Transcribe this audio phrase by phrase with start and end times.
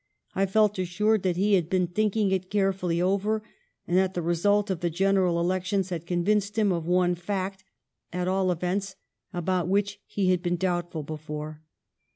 [0.33, 3.43] I felt assured that he had been thinking it carefully over,
[3.87, 7.63] and that the result of the general elections had convinced him of one fact,
[8.11, 8.95] at all events,
[9.31, 11.61] about which he had been doubtful before.